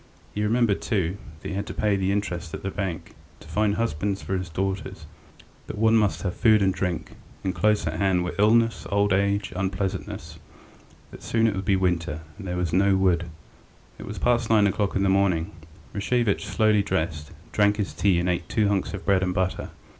He 0.33 0.41
remembered, 0.41 0.81
too, 0.81 1.17
that 1.41 1.47
he 1.49 1.53
had 1.53 1.67
to 1.67 1.75
pay 1.75 1.95
the 1.95 2.11
interest 2.11 2.55
at 2.55 2.63
the 2.63 2.71
bank, 2.71 3.13
to 3.39 3.47
find 3.47 3.75
husbands 3.75 4.19
for 4.19 4.35
his 4.35 4.49
daughters, 4.49 5.05
that 5.67 5.77
one 5.77 5.95
must 5.95 6.23
have 6.23 6.33
food 6.35 6.63
and 6.63 6.73
drink, 6.73 7.11
and 7.43 7.53
close 7.53 7.85
at 7.85 7.99
hand 7.99 8.23
were 8.23 8.33
illness, 8.39 8.87
old 8.89 9.13
age, 9.13 9.53
unpleasantnesses, 9.55 10.39
that 11.11 11.21
soon 11.21 11.45
it 11.45 11.53
would 11.55 11.65
be 11.65 11.75
winter, 11.75 12.21
and 12.39 12.47
that 12.47 12.53
there 12.53 12.57
was 12.57 12.73
no 12.73 12.95
wood.... 12.95 13.29
It 13.99 14.07
was 14.07 14.17
past 14.17 14.49
nine 14.49 14.65
o'clock 14.65 14.95
in 14.95 15.03
the 15.03 15.07
morning. 15.07 15.51
Rashevitch 15.93 16.47
slowly 16.47 16.81
dressed, 16.81 17.29
drank 17.51 17.77
his 17.77 17.93
tea 17.93 18.19
and 18.19 18.27
ate 18.27 18.49
two 18.49 18.69
hunks 18.69 18.95
of 18.95 19.05
bread 19.05 19.21
and 19.21 19.35
butter. 19.35 19.69